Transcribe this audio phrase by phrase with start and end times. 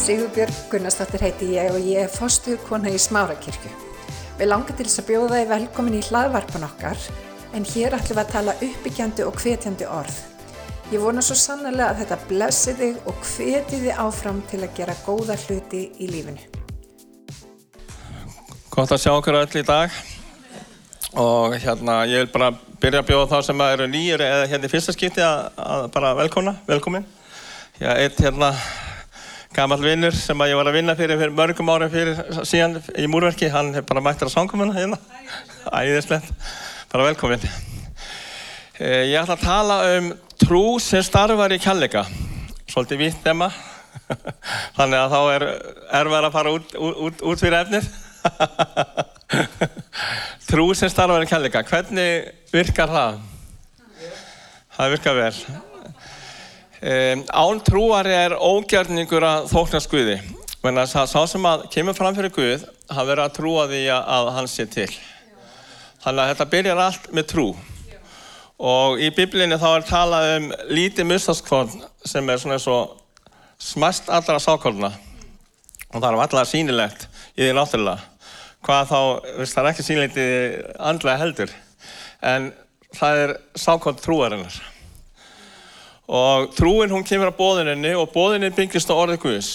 [0.00, 3.68] Sigurbjörg Gunnarsdóttir heiti ég og ég er fostuðkona í Smárakirkju.
[4.38, 7.02] Við langar til þess að bjóða þið velkomin í hlaðvarpan okkar
[7.52, 10.16] en hér ætlum við að tala uppbyggjandi og hvetjandi orð.
[10.94, 14.96] Ég vona svo sannlega að þetta blessi þig og hveti þig áfram til að gera
[15.04, 16.48] góða hluti í lífinu.
[18.72, 20.02] Gott að sjá okkur öll í dag
[21.20, 24.78] og hérna ég vil bara byrja að bjóða þá sem eru nýjur eða hérna í
[24.78, 27.04] fyrsta skipti að, að bara velkomna, velkomin.
[27.76, 28.54] Já, eitt hérna
[29.54, 33.06] gammal vinnur sem að ég var að vinna fyrir fyrir mörgum árum fyrir síðan í
[33.10, 34.98] múrverki, hann er bara mættur á sangumuna hérna.
[35.74, 36.30] Æðislegt,
[36.92, 37.42] bara velkomin.
[38.80, 42.02] Ég ætla að tala um trú sem starfar í kjallega,
[42.70, 43.48] svolítið vitt þemma,
[44.78, 45.42] þannig að þá er
[46.00, 47.90] erfæður að fara út, út, út fyrir efnið.
[50.50, 53.20] Trú sem starfar í kærleika, hvernig virkar það?
[54.76, 55.34] Það virkar vel.
[56.80, 60.18] Um, án trúar er ógjörningur að þóknast Guði.
[60.60, 64.30] Þannig að sá sem að kemur fram fyrir Guð, hann verður að trúa því að
[64.36, 64.88] hann sé til.
[66.00, 67.46] Þannig að þetta byrjar allt með trú.
[68.60, 72.96] Og í biblíinu þá er talað um lítið mustaskvorn sem er svona eins og
[73.60, 74.92] smæst allra sákvorna.
[75.90, 78.10] Og það er alltaf sínilegt í því náttúrulega
[78.66, 78.98] hvað þá,
[79.38, 80.26] veist, það er ekki sínleiti
[80.76, 81.54] andlega heldur
[82.26, 82.50] en
[82.96, 84.58] það er sákvæmt trúarinnar
[86.10, 89.50] og trúin hún kemur á bóðinni og bóðinni byggist á orðið Guðs.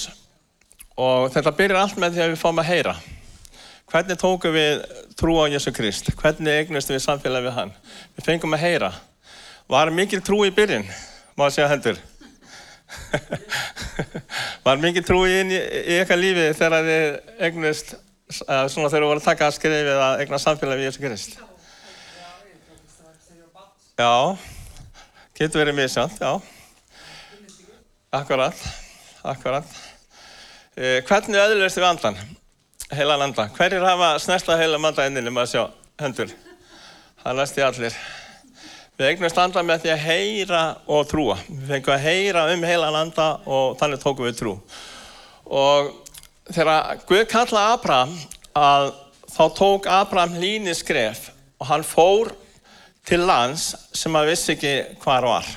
[0.96, 2.94] Og þetta byrjar allt með því að við fáum að heyra.
[3.92, 4.86] Hvernig tókum við
[5.20, 6.14] trú á Jésu Krist?
[6.16, 7.76] Hvernig eignustum við samfélagi við hann?
[8.16, 8.94] Við fengum að heyra.
[9.68, 10.88] Var mikil trú í byrjun
[11.36, 12.00] má ég segja heldur?
[14.66, 17.06] Var mikil trú í, í eitthvað lífi þegar þið
[17.50, 17.96] eignust
[18.32, 21.40] svona þegar þú voru að taka að skrifið að egna samfélagi við Jésu Krist?
[24.00, 24.16] Já
[25.36, 26.42] getur verið misjönd, já.
[28.16, 28.56] Akkurat
[29.26, 29.66] Akkurat.
[30.78, 32.18] Eh, Hvernig öðlust við andan?
[32.94, 35.64] Heilan andan Hverjir hafa snersta heilan andan inninni maður sjá
[36.04, 36.30] hendur?
[37.24, 37.96] Það næst í allir.
[38.96, 41.40] Við eignumst andan með því að heyra og trúa.
[41.50, 44.54] Við fengum að heyra um heilan andan og þannig tókum við trú.
[45.50, 45.90] Og
[46.54, 48.14] þegar Guð kallaði Abraham
[48.56, 48.92] að
[49.34, 52.32] þá tók Abraham líni skref og hann fór
[53.06, 54.74] til lands sem hann vissi ekki
[55.04, 55.50] hvað var.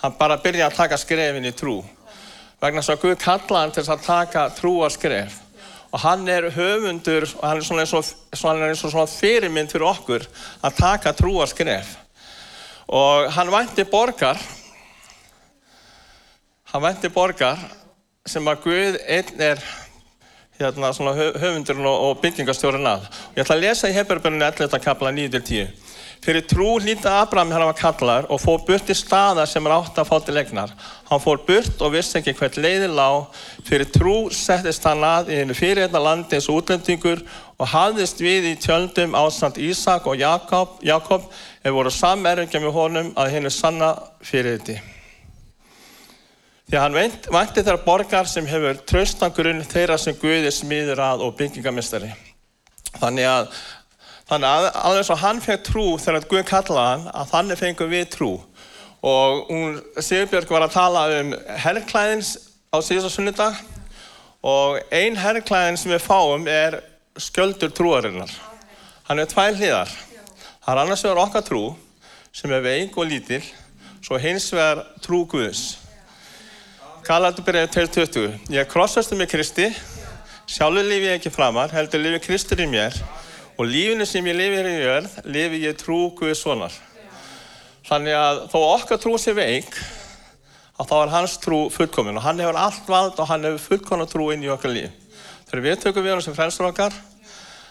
[0.00, 1.80] Hann bara byrjaði að taka skrefin í trú.
[2.60, 5.38] Vegna þess að Guð kallaði hann til að taka trúa skref.
[5.90, 9.72] Og hann er höfundur og hann er svona eins og, svona eins og svona fyrirmynd
[9.72, 10.24] fyrir okkur
[10.62, 11.96] að taka trúa skref.
[12.90, 14.40] Og hann vænti borgar,
[16.72, 17.60] hann vænti borgar
[18.26, 19.62] sem að Guð einn er
[20.60, 23.06] hérna, höfundurinn og byggingastjórun að.
[23.30, 24.80] Og ég ætla að lesa í Hebreubörnunni 11.
[24.84, 25.89] kapla 9-10.
[26.20, 29.96] Fyrir trú hlýta Abraham hérna var kallar og fór burt í staðar sem er átt
[30.02, 30.74] að fá til egnar.
[31.08, 33.30] Hann fór burt og vissi ekki hvert leiði lág.
[33.64, 37.24] Fyrir trú settist hann að í hennu fyrir hérna landi eins og útlendingur
[37.56, 41.24] og hafðist við í tjöldum ásand Ísak og Jakob, Jakob
[41.64, 44.80] ef voru samerðingja með honum að hennu sanna fyrir þetta.
[46.70, 52.12] Því hann vænti þeirra borgar sem hefur tröstangrunn þeirra sem Guði smíður að og byggingamistari.
[53.00, 53.48] Þannig að,
[54.30, 58.06] þannig að alveg svo hann fekk trú þegar Guði kallaði hann, að þannig fengum við
[58.14, 58.30] trú.
[59.00, 62.36] Og hún, Sigurbjörg var að tala um herrklæðins
[62.70, 63.58] á síðan sunnudag
[64.46, 66.78] og ein herrklæðin sem við fáum er
[67.18, 68.30] sköldur trúarinnar.
[69.08, 69.90] Hann er tvær hliðar.
[70.60, 71.64] Það er annars vegar okkar trú
[72.32, 73.42] sem er veik og lítill,
[74.04, 75.80] svo hins vegar trú Guðs.
[77.10, 79.70] Galadurbrið 2.20 Ég krossastu með Kristi
[80.50, 82.94] sjálfur lifi ég ekki framar heldur lifi Kristur í mér
[83.60, 86.76] og lífinu sem ég lifi hér í jörð lifi ég trú Guði svonar
[87.90, 89.74] þannig að þó okkar trú sé veik
[90.80, 92.18] að þá er hans trú fullkomin.
[92.18, 94.92] Og hann hefur allt vald og hann hefur fullkona trú inn í okkar líf.
[95.50, 96.94] Þegar við tökum við hann sem frelsur okkar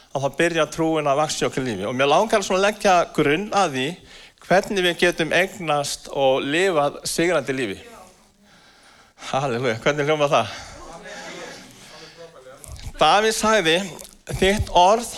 [0.10, 1.88] að þá byrja trúin að vaxa í okkar lífi.
[1.90, 3.88] Og mér langar svona að leggja grunn að því
[4.46, 7.80] hvernig við getum eignast og lifað sigrandi lífi.
[9.30, 10.54] Halleluja, hvernig hljóma það?
[13.00, 13.75] Davíð sagði,
[14.40, 15.12] þitt orð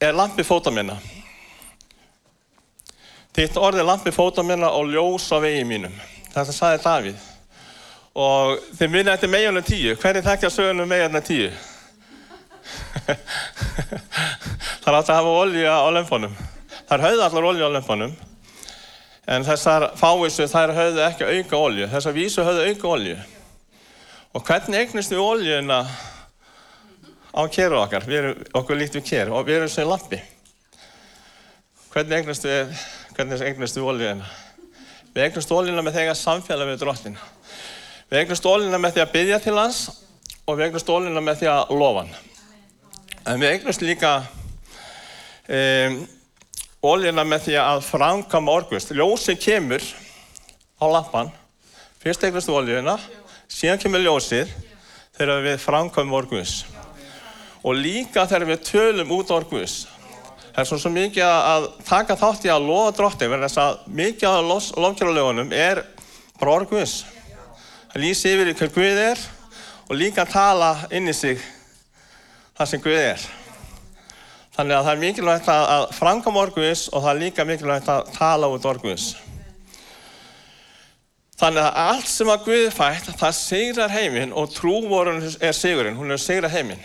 [0.00, 0.96] er lampi fóta minna.
[3.34, 5.94] Þitt orð er lampi fóta minna og ljós á vegi mínum.
[6.34, 7.26] Þetta sagði Davíð.
[8.18, 9.94] Og þið minna eftir meðjarnar tíu.
[9.98, 11.50] Hver er þekkja sögurnum meðjarnar tíu?
[14.78, 16.34] Það er átt að hafa olja á lömpunum.
[16.88, 18.14] Það er höfða allar olja á lömpunum.
[19.28, 21.88] En þessar fáissu þær höfðu ekki auka olju.
[21.92, 23.16] Þessar vísu höfðu auka olju.
[24.34, 25.82] Og hvernig eignist við oljuna
[27.34, 28.04] á keru okkar?
[28.08, 30.20] Erum okkur líkt við keru og við erum.
[31.88, 32.76] Hvernig eignist við,
[33.16, 34.28] hvernig eignist við oljuna?
[35.14, 37.18] Við eignist oljuna með þegar samfélag við drottin.
[38.08, 39.78] Við eignumst ólina með því að byggja til hans
[40.48, 42.14] og við eignumst ólina með því að lofa hann.
[43.28, 44.12] En við eignumst líka
[45.52, 45.98] um,
[46.80, 48.94] ólina með því að framkama orgust.
[48.96, 49.84] Ljósið kemur
[50.80, 51.34] á lampan,
[52.00, 52.96] fyrst eignumst ólina,
[53.44, 54.56] síðan kemur ljósið
[55.18, 56.62] þegar við framkamum orgus.
[57.64, 59.80] Og líka þegar við tölum út orgus.
[60.52, 63.76] Það er svo, svo mikið að taka þátt í að lofa drottin, verður þess að
[64.00, 64.46] mikið af
[64.82, 65.82] lofkjörulögunum er
[66.38, 67.00] bara orgus.
[67.92, 69.22] Það lýsi yfir hver Guð er
[69.88, 71.38] og líka tala inn í sig
[72.58, 73.28] það sem Guð er.
[74.58, 78.50] Þannig að það er mikilvægt að framkama orgus og það er líka mikilvægt að tala
[78.50, 79.12] út orgus.
[81.38, 86.10] Þannig að allt sem að Guð fætt, það sigrar heiminn og trúvorun er sigurinn, hún
[86.10, 86.82] er sigrar heiminn.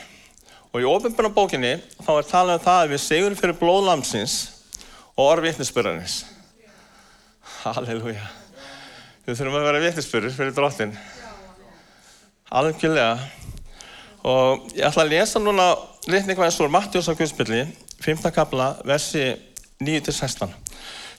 [0.73, 4.37] Og í ofinbjörna bókinni þá er talað um það að við sigurum fyrir blóðlamsins
[5.13, 6.15] og orðvittnisspörðarins.
[7.61, 8.23] Halleluja.
[9.27, 10.95] Við þurfum að vera vittnisspörður fyrir drottin.
[12.49, 13.19] Alvegjulega.
[14.25, 15.69] Og ég ætla að lesa núna
[16.09, 17.67] litningu eins og Mattiós á Guðspilli,
[18.01, 18.25] 5.
[18.33, 19.29] kapla, versi
[19.77, 20.57] 9-16.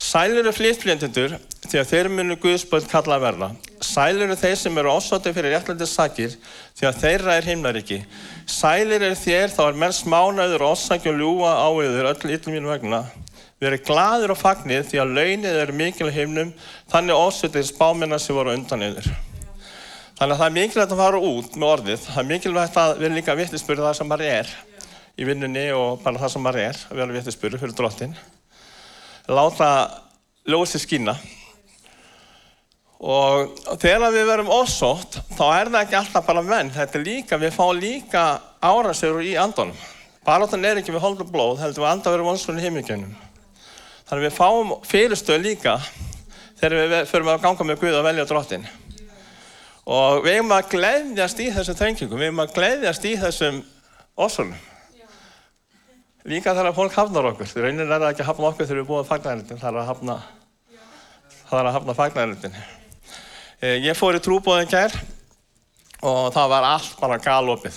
[0.03, 3.49] Sæl eru flytfljendendur því að þeir munu Guðspöld kalla að verða.
[3.85, 6.37] Sæl eru þeir sem eru ásótið fyrir réttlændis sakir
[6.77, 7.99] því að þeirra er himnaríki.
[8.51, 12.57] Sælir eru þér þá er menn smánaður og ásaki og ljúa á yður öll yllum
[12.57, 13.01] mínu vegna.
[13.61, 16.53] Við erum gladur og fagnir því að launið eru mikil himnum
[16.93, 19.09] þannig ásötið spáminna sem voru undan yður.
[20.19, 22.07] Þannig að það er mikilvægt að fara út með orðið.
[22.07, 24.55] Það er mikilvægt að vera líka vittlisspurð það sem maður er
[25.15, 28.17] í vinnunni og bara það sem maður er að vera vittlisspurð fyrir drottin
[29.31, 29.69] láta
[30.45, 31.15] ljósi skýna
[33.01, 37.39] og þegar við verum ósótt þá er það ekki alltaf bara menn þetta er líka,
[37.41, 38.25] við fáum líka
[38.63, 39.77] árasögur í andunum
[40.25, 43.17] baróttan er ekki við holdum blóð, heldur við anda að vera vonsvunni heimíkjönum
[44.09, 45.79] þannig að við fáum fyrirstöð líka
[46.61, 48.69] þegar við förum að ganga með Guð og velja drottin
[49.85, 53.61] og við erum að gleyðjast í þessum þrengingum við erum að gleyðjast í þessum
[54.15, 54.63] ósvunum
[56.25, 57.49] Líka þegar fólk hafnar okkur.
[57.51, 59.59] Því raunin er það ekki að hafna okkur þegar við erum búin að fagnæðarindin.
[59.61, 60.15] Það er að hafna,
[61.51, 62.55] það er að hafna fagnæðarindin.
[62.57, 62.84] Eh,
[63.65, 64.95] ég fór í trúbóðin kær
[66.05, 67.77] og það var allt bara galopið.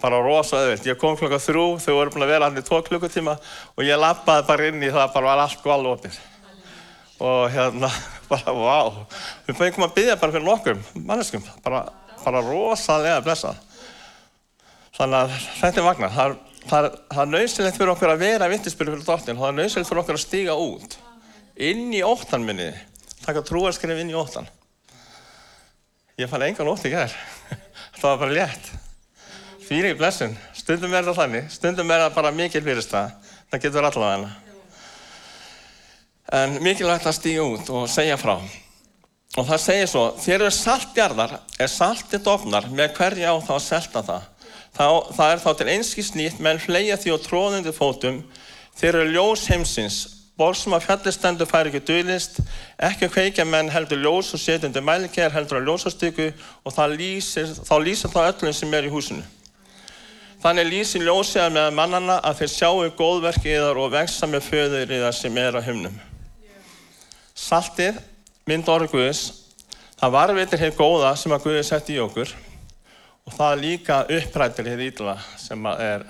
[0.00, 0.86] Bara rosa öðvilt.
[0.90, 4.46] Ég kom klokka þrjú, þau voru búin að vera allir tvo klukkutíma og ég lappaði
[4.48, 6.18] bara inn í það, bara var allt galopið.
[7.24, 7.92] Og hérna,
[8.32, 9.06] bara vá.
[9.46, 11.46] Við fengum að byggja bara fyrir nokkrum manneskum.
[11.64, 11.86] Bara,
[12.24, 13.62] bara rosalega blessað.
[14.96, 16.12] Þannig að þetta er vagnar.
[16.16, 16.36] Það
[16.66, 19.38] það það er nöðsilegt fyrir okkur að vera vittisbyrju fyrir dottin.
[19.38, 20.98] Það er nöðsilegt fyrir okkur að stíga út.
[21.70, 22.70] Inn í óttan minni.
[23.22, 24.48] Takka trúarskrif inn í óttan.
[26.16, 27.12] Ég fann engan ótt í gær.
[28.00, 28.68] Það var bara létt.
[29.66, 30.32] Fyrir í blessun.
[30.56, 31.48] Stundum er það þannig.
[31.52, 33.32] Stundum er það bara mikil fyrirstað.
[33.50, 34.30] Það getur allavega hana.
[36.38, 38.38] En mikilvægt að stíga út og segja frá.
[39.36, 43.64] Og það segir svo, þér eru saltjarðar, er saltið dofnar, með hverja á þá að
[43.66, 44.28] selta það.
[44.78, 48.22] Það, það er þá til einskís nýtt, menn fleia því og tróðundi fótum,
[48.80, 49.98] þeir eru ljós heimsins,
[50.36, 52.40] borð sem að fjallistendur fær ekki duðlist,
[52.76, 56.28] ekki að kveikja menn heldur ljós og setjandi mælikær heldur að ljósastyku
[56.64, 59.24] og lýsir, þá lýsir þá öllum sem er í húsinu.
[60.44, 65.16] Þannig lýsir ljósið með mannana að þeir sjáu góðverkið yðar og veksa með föður yðar
[65.16, 65.96] sem er á himnum.
[67.36, 67.96] Saltið,
[68.46, 69.22] mynd orðu Guðs,
[69.96, 72.36] það varvitir hér góða sem að Guði sett í okkur
[73.26, 76.04] og það líka upprættir hér ídla sem er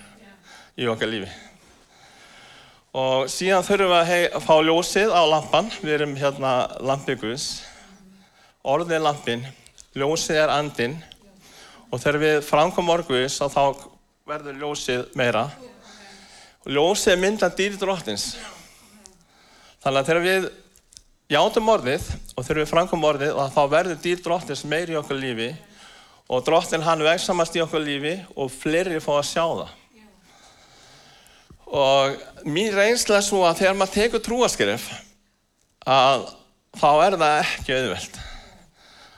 [0.76, 1.30] í okkar lífi.
[2.96, 7.12] Og síðan þurfum við að, hei, að fá ljósið á lampan, við erum hérna lampi
[7.20, 7.44] Guðs,
[8.64, 9.42] orðið er lampin,
[9.92, 10.94] ljósið er andin
[11.90, 13.84] og þegar við framkomum orð Guðs þá
[14.32, 15.44] verður ljósið meira.
[16.64, 18.30] Og ljósið er myndan dýri drottins.
[19.84, 20.50] Þannig að þegar við
[21.36, 25.52] játum orðið og þegar við framkomum orðið þá verður dýr drottins meir í okkur lífi.
[26.32, 29.82] Og drottin hann vegsamast í okkur lífi og fleiri fá að sjá það.
[31.66, 34.86] Og mín reynsla er svo að þegar maður tekur trúaskrif
[35.86, 36.28] að
[36.78, 38.18] þá er það ekki auðvelt.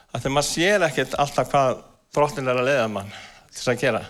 [0.09, 1.83] Að þegar maður sér ekkert alltaf hvað
[2.17, 4.05] drottin er að leiða mann til þess að gera.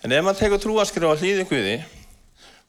[0.00, 1.76] En ef maður tekur trúaskrif og hlýði Guði,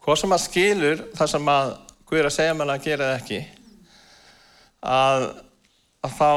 [0.03, 1.79] hvað sem maður skilur það sem maður
[2.11, 3.41] Guði er að segja mann að gera eða ekki,
[4.83, 5.29] að,
[6.03, 6.31] að þá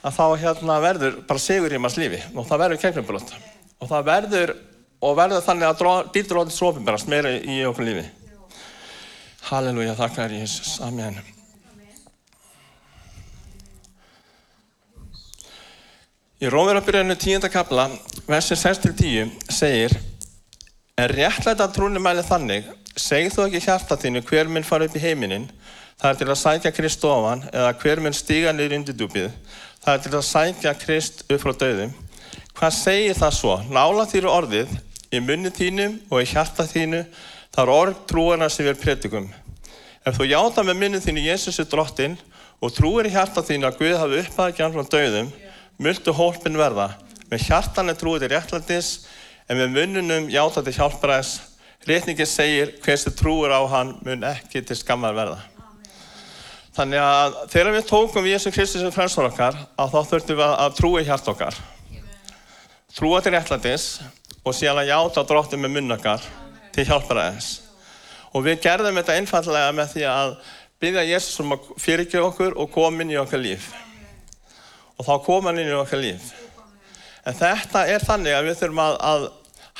[0.00, 3.32] að þá hérna verður bara sigur í manns lífi og það verður kemknubrot
[3.80, 4.52] og það verður
[5.00, 8.06] og verður þannig að dýrduróðin sófumberast meira í okkur lífi
[9.50, 11.16] Halleluja, þakka þér Jésús, Amen
[16.40, 17.48] Í Róðurabyrjanu 10.
[17.52, 17.88] kapla
[18.28, 19.96] versi 6-10 segir
[21.00, 24.96] Er réttlægt að trúni mæli þannig segð þú ekki hjarta þínu hver minn fara upp
[24.96, 25.48] í heiminin
[26.00, 29.32] Það er til að sækja Krist ofan eða hver minn stíga niður undir djúpið.
[29.84, 31.90] það er til að sækja Krist upp frá döðum.
[32.56, 33.56] Hvað segir það svo?
[33.68, 34.72] Nála þýru orðið
[35.10, 37.02] í munni þínum og í hjarta þínu,
[37.50, 39.28] það er orð trúana sem við predikum.
[40.06, 42.16] Ef þú játa með minni þínu Jésús er drottinn
[42.62, 45.30] og trúir í hjarta þínu að Guð hafi hann frá döðum,
[45.82, 46.92] multu hólpin verða.
[47.30, 48.90] Með hjartan er trúið til réttlætis,
[49.50, 51.38] en með munnunum játa til hjálparæðis.
[51.88, 55.38] Rétningin segir, hversu trúir á hann mun ekki til skammar verða.
[56.76, 60.76] Þannig að þegar við tókum Jésu Kristus sem frelsar okkar, að þá þurftum við að
[60.76, 61.56] trúa í hjart okkar.
[62.94, 63.86] Trúa til réttlætis
[64.44, 66.24] og síðan að játa drottin með munn okkar
[66.74, 67.50] til hjálparæðis.
[68.34, 70.34] Og við gerðum þetta einfallega með því að
[70.80, 73.70] byggja Jésús um að fyrirgefa okkur og koma inn í okkar líf.
[74.96, 76.30] Og þá koma hann inn í okkar líf.
[77.26, 79.26] En þetta er þannig að við þurfum að, að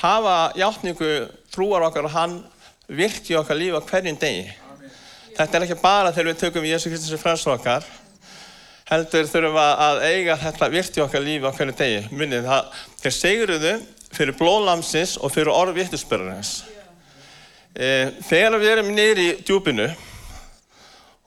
[0.00, 1.12] hafa játningu
[1.52, 2.36] trúar okkar og hann
[2.90, 4.50] virki okkar líf á hverjum degi.
[5.38, 7.86] Þetta er ekki bara þegar við tökum Jésu Kristus sem frelsar okkar,
[8.90, 12.02] heldur þurfum að eiga þetta virti okkar lífi á hverju degi.
[12.10, 13.74] Minnið, það, þeir segruðu
[14.14, 16.52] fyrir blóðlamsins og fyrir orð vittusbyrjarins.
[17.74, 17.88] E,
[18.26, 19.86] þegar við erum niður í djúpinu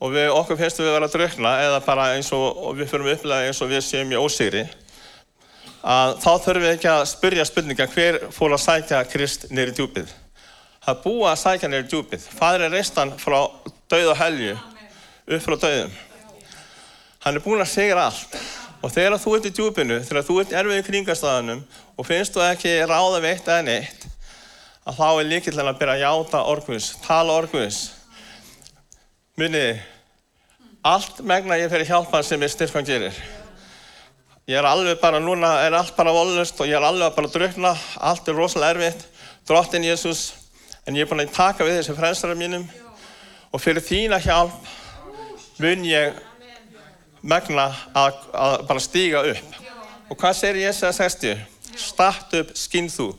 [0.04, 2.90] og við, okkur finnst við að vera að draukna eða bara eins og, og við
[2.92, 4.66] fyrir að upplega eins og við séum í ósigri,
[5.84, 9.78] að þá þurfum við ekki að spyrja spurninga hver fór að sækja Krist niður í
[9.80, 10.12] djúpið.
[10.84, 12.28] Það búið að sækja niður í djúpið.
[12.40, 13.40] Fadur er reistan frá
[13.92, 15.96] dauð og helju upp frá dauðum.
[17.24, 18.36] Hann er búinn að segra allt.
[18.84, 21.62] Og þegar þú ert í djúpinu, þegar þú ert erfið í kringastæðunum
[21.96, 24.08] og finnst þú ekki ráða við eitt eða neitt,
[24.84, 27.80] að þá er líkillega að byrja að játa orguðs, tala orguðs.
[29.40, 29.80] Munið,
[30.84, 33.16] allt megna ég fyrir hjálpan sem ég styrkan gerir.
[34.52, 37.38] Ég er alveg bara núna, er allt bara volust og ég er alveg bara að
[37.38, 37.72] drukna,
[38.04, 39.08] allt er rosalega erfitt.
[39.48, 40.34] Drottin Jésús,
[40.84, 42.68] en ég er búinn að taka við þessi frelsara mínum
[43.54, 44.68] og fyrir þína hjálp
[45.64, 46.20] mun ég
[47.24, 49.60] megna að, að bara stíga upp.
[50.12, 51.44] Og hvað segir Jésu að 60?
[51.80, 53.10] Start upp, skinn þú.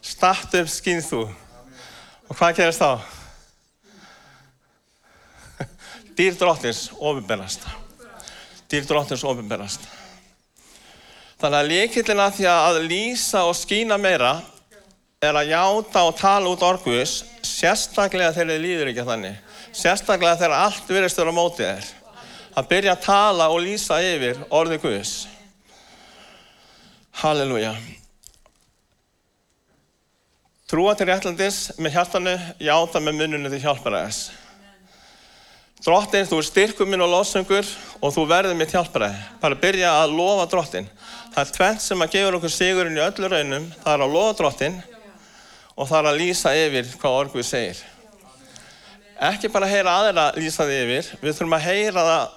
[0.00, 1.24] Start upp, skinn þú.
[2.30, 3.02] Og hvað gerist þá?
[6.16, 7.66] Dýr drottins ofinberast.
[8.70, 9.82] Dýr drottins ofinberast.
[11.40, 14.34] Þannig að líkillin að því að lýsa og skína meira
[15.20, 19.56] er að játa og tala út orguðis, sérstaklega þegar þið líður ekki þannig.
[19.76, 21.88] Sérstaklega þegar allt verðist vera mótið þér.
[22.60, 25.14] Að byrja að tala og lýsa yfir orðið Guðs.
[27.22, 27.70] Halleluja.
[30.68, 34.18] Trúa til réttlandis með hjartanu, játa með mununni til hjálparæðis.
[35.80, 37.64] Drottin, þú er styrkur minn og lossungur
[38.04, 39.22] og þú verður mitt hjálparæði.
[39.40, 40.90] Bara byrja að lofa drottin.
[41.32, 43.70] Það er tvent sem að gefa okkur sigurinn í öllu raunum.
[43.80, 44.76] Það er að lofa drottin
[45.72, 47.80] og það er að lýsa yfir hvað orguð segir.
[49.30, 52.36] Ekki bara heyra aðeira lýsa því yfir, við þurfum að heyra það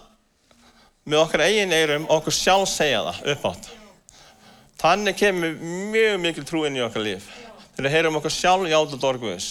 [1.04, 3.70] með okkar eigin eirum og okkur sjálf segja það upp átt.
[4.84, 5.54] Þannig kemur
[5.94, 7.28] mjög mikil trú inn í okkar líf.
[7.74, 9.50] Þegar við heyrum okkur sjálf játat orguðis.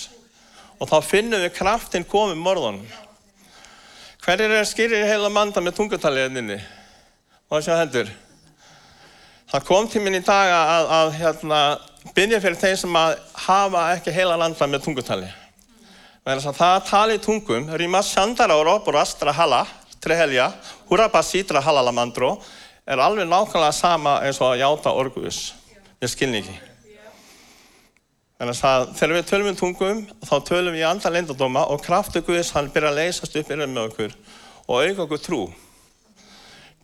[0.80, 2.84] Og þá finnum við kraftinn komið morðunum.
[4.22, 6.58] Hver er að skýrir heila manda með tungutalið henni?
[7.50, 8.10] Má sjá hendur.
[9.52, 11.56] Það kom til minn í dag að, að hérna,
[12.16, 15.34] byrja fyrir þeim sem að hafa ekki heila landa með tungutalið.
[16.22, 19.64] Það tali í tungum, rýma shandara og rópur astra hala,
[20.02, 20.50] trehelja,
[20.90, 22.34] hurapa sítra halalamandró,
[22.86, 25.40] er alveg nákvæmlega sama eins og að játa orguðus
[26.02, 26.58] með skilningi.
[28.42, 32.24] Þannig að þegar við tölum um tungum, þá tölum við í andra leyndadóma og kraftu
[32.26, 34.16] Guðs hann byrja að leysast upp innan með okkur
[34.66, 35.42] og auka okkur trú.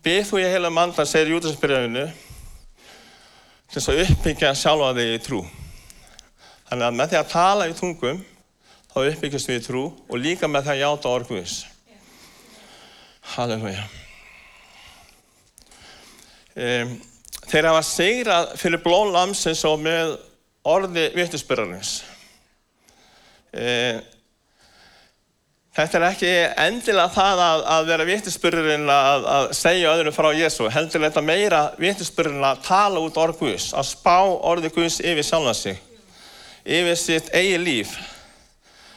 [0.07, 2.05] Bið þú ég heila manda, segir Júdasbyrjafinu,
[3.67, 5.41] til þess að uppbyggja sjálfa þig í trú.
[6.69, 8.23] Þannig að með því að tala í tungum,
[8.93, 11.57] þá uppbyggjast við í trú og líka með því að játa orguðis.
[13.39, 13.85] Halleluja.
[16.59, 16.97] Um,
[17.47, 20.17] þeir hafa segrað fyrir blón lamsins og með
[20.67, 21.93] orði vittusbyrjarins.
[23.55, 24.03] Um,
[25.79, 30.67] þetta er ekki endilega það að, að vera vittusbyrjarinn að, að segja öðrum frá Jésu.
[30.75, 35.55] Heldur þetta meira vittusbyrjarinn að tala út orð Guðs, að spá orði Guðs yfir sjálfa
[35.63, 35.83] sig,
[36.67, 37.95] yfir sitt eigi líf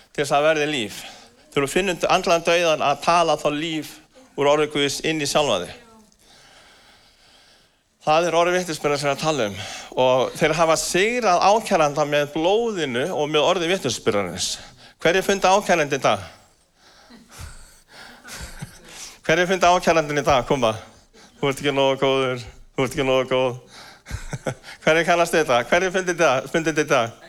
[0.10, 1.04] til þess að verði líf.
[1.54, 4.00] Þú finnum andlaðan dauðan að tala þá líf
[4.40, 5.78] úr orðið Guðs inn í sjálfa þig.
[8.02, 9.58] Það er orðið vittusbyrjar sem við að tala um
[10.02, 14.48] og þeir hafa sigrað ákæranda með blóðinu og með orðið vittusbyrjarins.
[15.02, 16.24] Hverju fundi ákærandi í dag?
[19.28, 20.48] Hverju fundi ákærandin í dag?
[20.50, 20.74] Koma.
[21.38, 22.42] Þú ert ekki nógu góður.
[22.74, 23.78] Þú ert ekki nógu góð.
[24.84, 25.62] Hverju kannast þetta?
[25.70, 27.22] Hverju fundi þetta í dag?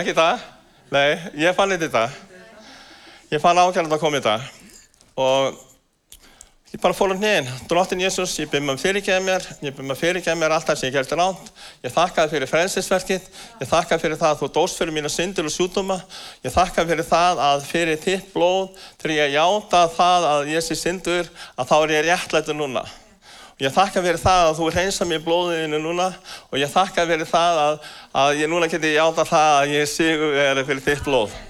[0.00, 0.48] Ekki dag?
[0.96, 1.10] Nei,
[1.44, 2.18] ég fann þetta í dag.
[3.36, 4.48] Ég fann ákæranda að koma í dag
[5.20, 5.60] og
[6.74, 10.00] Ég bara fór á hnén, drottin Jésús, ég byrði maður fyrirgeða mér, ég byrði maður
[10.00, 11.52] fyrirgeða mér allt það sem ég gerði ránt.
[11.84, 13.28] Ég þakkaði fyrir frelsisverkið,
[13.60, 16.00] ég þakkaði fyrir það að þú dóst fyrir mína syndir og sjúdóma.
[16.42, 20.80] Ég þakkaði fyrir það að fyrir þitt blóð, þegar ég játa það að ég sé
[20.82, 22.86] syndur, að þá er ég réttlættur núna.
[23.54, 26.10] Og ég þakka fyrir það að þú reynsa mér blóðinu núna
[26.50, 27.82] og ég þakka fyrir það að,
[28.26, 31.42] að ég núna geti játa það að ég sigur fyrir þitt blóð.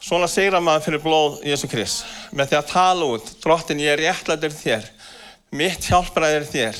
[0.00, 4.00] Svona sigra maður fyrir blóð Jésu Krist með því að tala út, drottin ég er
[4.00, 4.86] réttlættur þér,
[5.52, 6.78] mitt hjálpræðir er þér.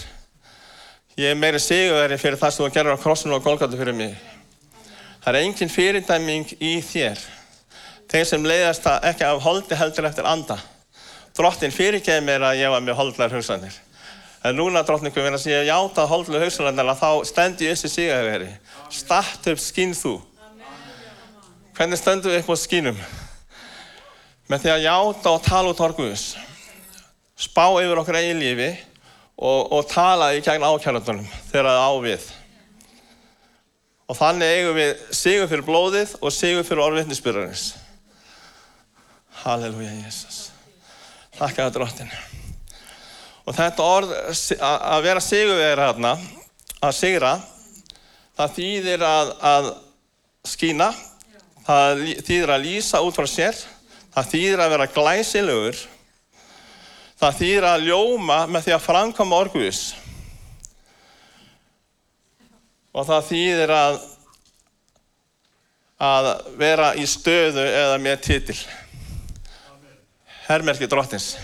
[1.20, 4.14] Ég er meiri sigurveri fyrir það sem þú gerir á krossinu og gólgatu fyrir mig.
[5.20, 7.20] Það er engin fyrirdæming í þér.
[8.08, 10.56] Þeir sem leiðast það ekki af holdi heldur eftir anda.
[11.36, 13.76] Drottin fyrirgeði mér að ég var með holdlegar hugsanir.
[14.40, 18.48] En núna drottningu verðast ég játa holdlegar hugsanir þá stendi ég þessi sigurveri.
[18.88, 20.16] Statt upp skinn þú.
[21.80, 22.96] Hvernig stöndum við á skínum?
[24.52, 26.24] Með því að játa og tala út orguðus.
[27.40, 28.66] Spá yfir okkur eigin lífi
[29.40, 32.28] og, og tala í gegn ákjærlandunum þegar það á við.
[34.12, 37.66] Og þannig eigum við sigur fyrir blóðið og sigur fyrir orðvittnisbyrjarins.
[39.40, 40.44] Halleluja, Jésús.
[41.40, 42.16] Þakka það drottin.
[43.48, 44.18] Og þetta orð
[44.68, 46.18] að vera sigurveri hérna,
[46.84, 47.38] að sigra,
[48.36, 49.76] það þýðir að, að
[50.44, 50.96] skína,
[51.66, 53.58] það þýðir að lýsa út frá sér,
[54.14, 55.80] það þýðir að vera glæsilegur,
[57.20, 59.82] það þýðir að ljóma með því að framkoma orguðis
[62.90, 63.98] og það þýðir að,
[66.02, 68.58] að vera í stöðu eða með titil.
[70.48, 71.36] Hermerki drottins.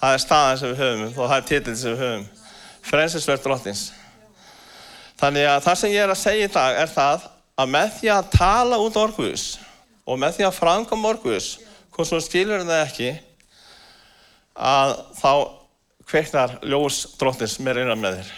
[0.00, 2.28] Það er staðan sem við höfum og það er titil sem við höfum.
[2.86, 3.82] Frelsesverð drottins.
[5.20, 7.26] Þannig að það sem ég er að segja í dag er það
[7.60, 9.46] að með því að tala út orguðus
[10.08, 11.50] og með því að framkoma orguðus,
[11.92, 13.10] hvort svo skilur það ekki,
[14.56, 15.32] að þá
[16.10, 18.34] kveiknar ljós drottins meira innan með þér.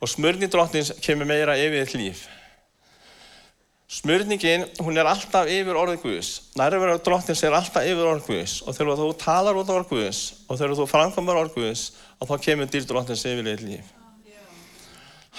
[0.00, 2.22] Og smörning drottins kemur meira yfir þitt líf.
[3.90, 6.28] Smörningin, hún er alltaf yfir orðið Guðs.
[6.58, 10.60] Nærverðar drottins er alltaf yfir orðið Guðs og þegar þú talar út orðið Guðs og
[10.60, 11.84] þegar þú framkomar orðið Guðs
[12.20, 13.92] og þá kemur dýr drottins yfir þitt líf.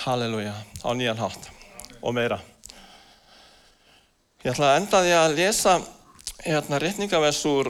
[0.03, 1.47] Halleluja, á nýjan hátt
[2.01, 2.41] og meira.
[4.41, 5.73] Ég ætla að enda því að lesa
[6.41, 7.67] hérna rétningavess úr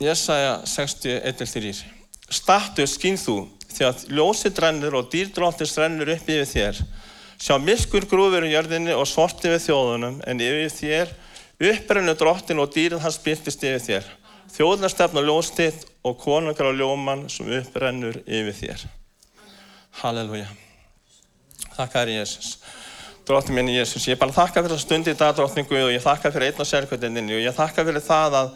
[0.00, 1.78] Jesaja 61-3.
[2.30, 3.38] Stattu skinn þú
[3.70, 6.80] því að ljósið drennur og dýrdróttins drennur upp yfir þér.
[7.40, 11.14] Sjá myrkur grúfur í jörðinni og sorti við þjóðunum en yfir þér
[11.70, 14.10] upprennu drottin og dýrið hans byrtist yfir þér.
[14.50, 18.84] Þjóðnar stefna ljóstitt og konungar á ljóman sem upprennur yfir þér.
[20.02, 20.52] Halleluja.
[21.78, 22.54] Þakka þér Jésús.
[23.30, 26.02] Dróttin minni Jésús, ég bara þakka fyrir það stundi í dag, dróttin Guð, og ég
[26.02, 28.48] þakka fyrir einn og sérkvöldinni og ég þakka fyrir það að,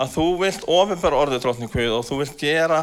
[0.00, 2.78] að þú vilt ofinbara orðið, dróttin Guð, og þú vilt gera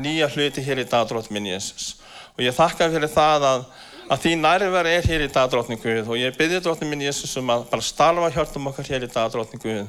[0.00, 1.90] nýja hluti hér í dag, dróttin minni Jésús.
[2.38, 3.66] Og ég þakka fyrir það að,
[4.08, 7.36] að þín nærveri er hér í dag, dróttin Guð, og ég byrði, dróttin minni Jésús,
[7.36, 9.84] um að bara starfa hjörtum okkar hér í dag, dróttin Guð,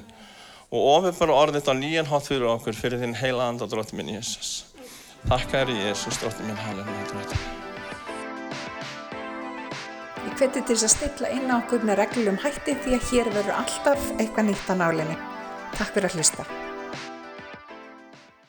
[0.68, 3.72] og ofinbara orðið á nýjan hátt fyrir okkur, fyrir þín heila anda,
[10.40, 14.10] hveti til að stilla inn á okkur með reglum hætti því að hér verður alltaf
[14.16, 15.20] eitthvað nýtt á nálinni.
[15.76, 16.69] Takk fyrir að hlusta.